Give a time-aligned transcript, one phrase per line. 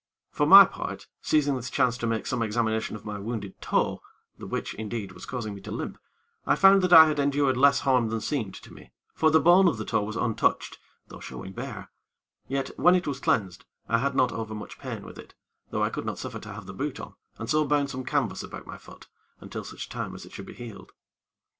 [0.31, 4.01] For my part, seizing this chance to make some examination of my wounded toe,
[4.39, 5.99] the which, indeed, was causing me to limp,
[6.43, 9.67] I found that I had endured less harm than seemed to me; for the bone
[9.67, 10.79] of the toe was untouched,
[11.09, 11.91] though showing bare;
[12.47, 15.35] yet when it was cleansed, I had not overmuch pain with it;
[15.69, 18.41] though I could not suffer to have the boot on, and so bound some canvas
[18.41, 19.05] about my foot,
[19.39, 20.93] until such time as it should be healed.